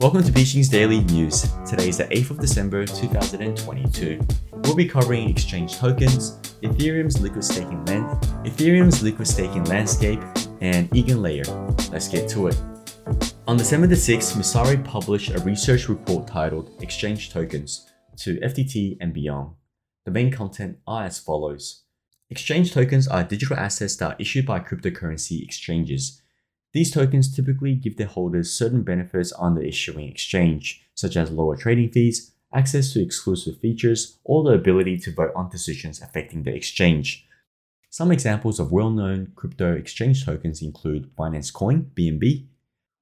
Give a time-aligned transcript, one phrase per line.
[0.00, 1.50] Welcome to Bixin's Daily News.
[1.68, 4.20] Today is the 8th of December 2022.
[4.52, 10.20] We'll be covering exchange tokens, Ethereum's liquid staking length, Ethereum's liquid staking landscape,
[10.60, 11.90] and EigenLayer.
[11.90, 12.62] Let's get to it.
[13.48, 19.12] On December the 6th, Messari published a research report titled Exchange Tokens to FTT and
[19.12, 19.50] Beyond.
[20.04, 21.82] The main content are as follows.
[22.30, 26.22] Exchange tokens are digital assets that are issued by cryptocurrency exchanges
[26.72, 31.56] these tokens typically give their holders certain benefits on the issuing exchange, such as lower
[31.56, 36.54] trading fees, access to exclusive features, or the ability to vote on decisions affecting the
[36.54, 37.26] exchange.
[37.90, 42.46] Some examples of well known crypto exchange tokens include Binance Coin, BNB,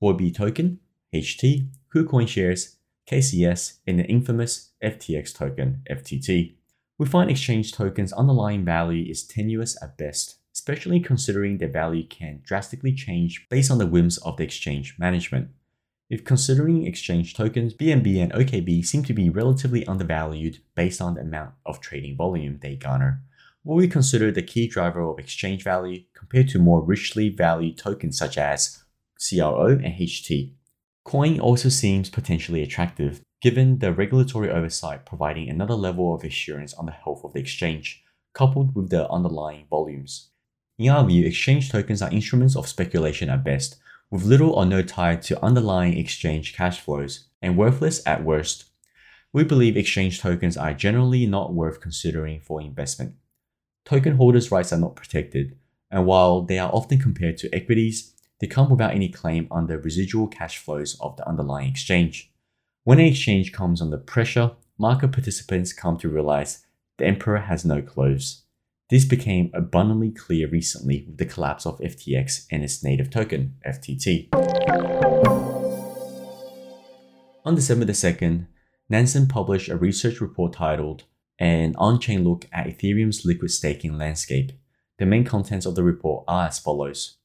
[0.01, 0.79] Huobi Token,
[1.15, 2.77] HT, KuCoin Shares,
[3.11, 6.55] KCS, and the infamous FTX token, FTT.
[6.99, 12.41] We find exchange tokens' underlying value is tenuous at best especially considering their value can
[12.45, 15.49] drastically change based on the whims of the exchange management.
[16.11, 21.21] If considering exchange tokens, BNB and OKB seem to be relatively undervalued based on the
[21.21, 23.23] amount of trading volume they garner.
[23.63, 28.19] Will we consider the key driver of exchange value compared to more richly valued tokens
[28.19, 28.83] such as
[29.21, 30.53] CRO and HT?
[31.05, 36.87] Coin also seems potentially attractive, given the regulatory oversight providing another level of assurance on
[36.87, 38.03] the health of the exchange,
[38.35, 40.31] coupled with the underlying volumes.
[40.79, 43.77] In our view, exchange tokens are instruments of speculation at best,
[44.11, 48.65] with little or no tie to underlying exchange cash flows, and worthless at worst.
[49.33, 53.15] We believe exchange tokens are generally not worth considering for investment.
[53.85, 55.57] Token holders' rights are not protected,
[55.91, 60.29] and while they are often compared to equities, they come without any claim the residual
[60.29, 62.31] cash flows of the underlying exchange.
[62.85, 66.67] When an exchange comes under pressure, market participants come to realize
[66.99, 68.43] the emperor has no clothes.
[68.89, 74.29] This became abundantly clear recently with the collapse of FTX and its native token, FTT.
[77.45, 78.47] On December the 2nd,
[78.89, 81.03] Nansen published a research report titled
[81.41, 84.53] An On-Chain Look at Ethereum's Liquid Staking Landscape.
[84.99, 87.17] The main contents of the report are as follows.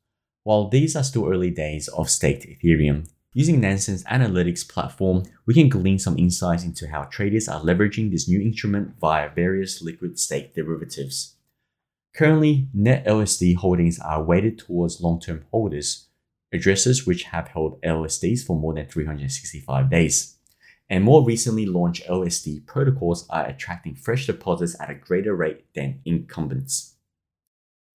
[0.42, 5.70] While these are still early days of staked Ethereum, using Nansen's analytics platform, we can
[5.70, 10.56] glean some insights into how traders are leveraging this new instrument via various liquid stake
[10.56, 11.36] derivatives.
[12.14, 16.08] Currently, net LSD holdings are weighted towards long term holders,
[16.52, 20.38] addresses which have held LSDs for more than 365 days.
[20.90, 26.02] And more recently launched LSD protocols are attracting fresh deposits at a greater rate than
[26.04, 26.96] incumbents.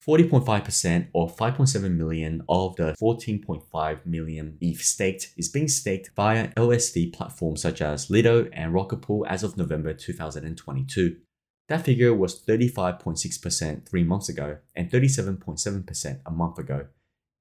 [0.06, 7.12] 40.5% or 5.7 million of the 14.5 million ETH staked is being staked via LSD
[7.12, 11.16] platforms such as Lido and Rocket Pool as of November 2022.
[11.68, 16.86] That figure was 35.6% three months ago and 37.7% a month ago,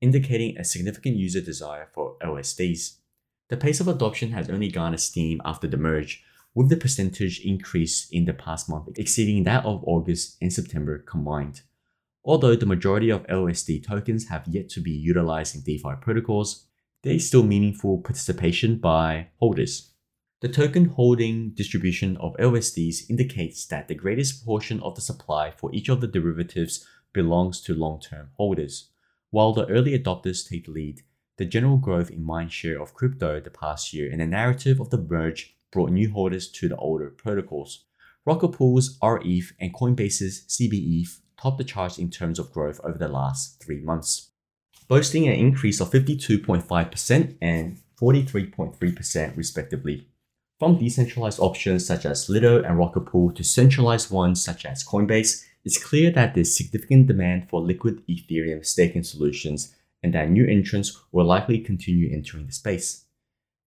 [0.02, 2.98] indicating a significant user desire for LSDs.
[3.50, 6.24] The pace of adoption has only garnered steam after the merge,
[6.56, 11.62] with the percentage increase in the past month exceeding that of August and September combined.
[12.24, 16.66] Although the majority of LSD tokens have yet to be utilized in DeFi protocols,
[17.04, 19.92] there is still meaningful participation by holders.
[20.42, 25.74] The token holding distribution of LSDs indicates that the greatest portion of the supply for
[25.74, 28.90] each of the derivatives belongs to long term holders.
[29.32, 31.02] While the early adopters take the lead,
[31.38, 34.98] the general growth in mindshare of crypto the past year and the narrative of the
[34.98, 37.86] merge brought new holders to the older protocols.
[38.26, 43.08] Rocket Pool's RETH and Coinbase's CBETH topped the charts in terms of growth over the
[43.08, 44.32] last three months,
[44.90, 50.08] boasting an increase of 52.5% and 43.3% respectively.
[50.58, 55.44] From decentralized options such as Lido and Rocket Pool to centralized ones such as Coinbase,
[55.66, 60.98] it's clear that there's significant demand for liquid Ethereum staking solutions and that new entrants
[61.12, 63.04] will likely continue entering the space.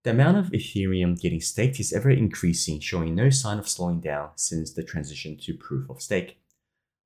[0.03, 4.29] The amount of Ethereum getting staked is ever increasing, showing no sign of slowing down
[4.35, 6.39] since the transition to proof of stake.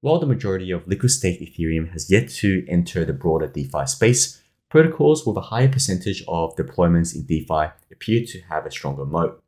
[0.02, 4.44] While the majority of liquid staked Ethereum has yet to enter the broader DeFi space,
[4.70, 9.42] protocols with a higher percentage of deployments in DeFi appear to have a stronger moat.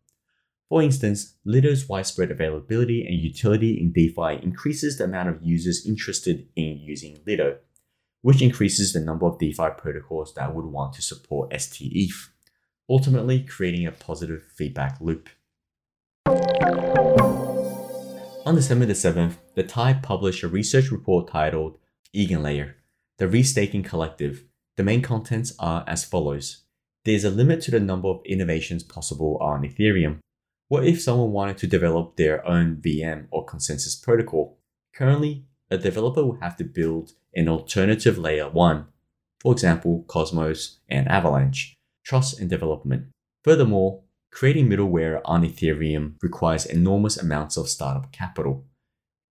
[0.73, 6.47] For instance, Lido's widespread availability and utility in DeFi increases the amount of users interested
[6.55, 7.57] in using Lido,
[8.23, 12.31] which increases the number of DeFi protocols that would want to support STETH,
[12.89, 15.29] ultimately creating a positive feedback loop.
[18.43, 21.77] On December the 7th, the Tie published a research report titled
[22.15, 22.73] EigenLayer,
[23.19, 24.45] the Restaking Collective.
[24.77, 26.63] The main contents are as follows.
[27.05, 30.17] There is a limit to the number of innovations possible on Ethereum,
[30.67, 34.57] what if someone wanted to develop their own VM or consensus protocol?
[34.93, 38.85] Currently, a developer will have to build an alternative layer 1,
[39.43, 41.75] for example, Cosmos and Avalanche,
[42.05, 43.07] trust and development.
[43.43, 48.65] Furthermore, creating middleware on Ethereum requires enormous amounts of startup capital.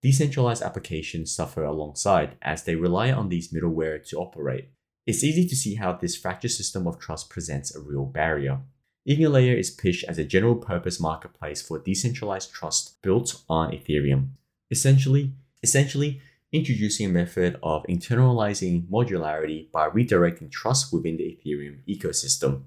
[0.03, 4.69] Decentralized applications suffer alongside as they rely on these middleware to operate.
[5.07, 8.61] It's easy to see how this fractured system of trust presents a real barrier.
[9.09, 14.29] EigenLayer is pitched as a general purpose marketplace for decentralized trust built on Ethereum.
[14.71, 15.33] Essentially,
[15.63, 16.21] essentially
[16.53, 22.63] introducing a method of internalizing modularity by redirecting trust within the Ethereum ecosystem,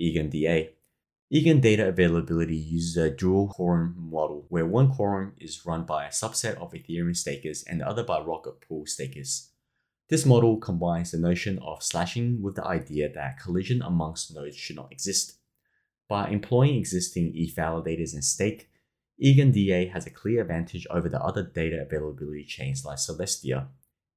[0.00, 0.70] EigenDA.
[1.30, 6.10] Eigen data availability uses a dual quorum model where one quorum is run by a
[6.10, 9.50] subset of Ethereum stakers and the other by Rocket Pool stakers.
[10.08, 14.76] This model combines the notion of slashing with the idea that collision amongst nodes should
[14.76, 15.36] not exist.
[16.08, 18.70] By employing existing ETH validators and stake,
[19.22, 23.68] EigenDA has a clear advantage over the other data availability chains like Celestia.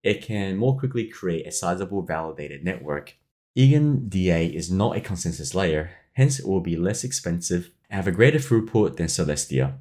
[0.03, 3.15] It can more quickly create a sizable validated network.
[3.57, 8.15] EigenDA is not a consensus layer, hence it will be less expensive and have a
[8.15, 9.77] greater throughput than Celestia.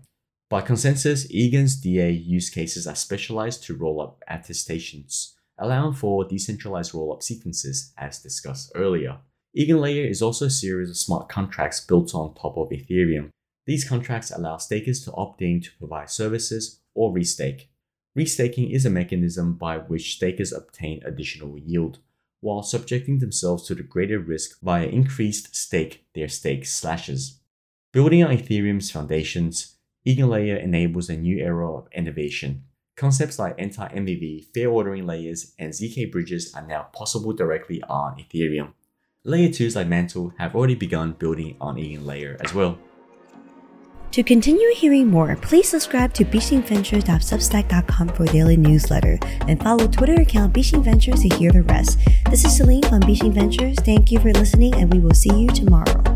[0.49, 7.23] By consensus, Eigen's DA use cases are specialized to rollup attestations, allowing for decentralized rollup
[7.23, 9.19] sequences as discussed earlier.
[9.59, 13.31] EigenLayer is also a series of smart contracts built on top of Ethereum.
[13.67, 17.67] These contracts allow stakers to opt in to provide services or restake.
[18.17, 21.99] Restaking is a mechanism by which stakers obtain additional yield,
[22.41, 27.41] while subjecting themselves to the greater risk via increased stake their stake slashes.
[27.93, 29.75] Building on Ethereum's foundations,
[30.07, 32.63] EigenLayer enables a new era of innovation.
[32.97, 38.73] Concepts like anti-MEV, fair ordering layers, and ZK bridges are now possible directly on Ethereum.
[39.29, 42.79] Layer 2s like Mantle have already begun building on EigenLayer as well.
[44.13, 50.55] To continue hearing more, please subscribe to BixinVentures.substack.com for daily newsletter and follow Twitter account
[50.55, 51.99] Bixin Ventures to hear the rest.
[52.31, 53.77] This is Celine from Bixin Ventures.
[53.81, 56.08] Thank you for listening, and we will see you tomorrow.